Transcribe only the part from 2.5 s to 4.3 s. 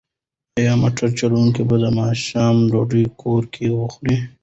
ډوډۍ کور کې وخوري؟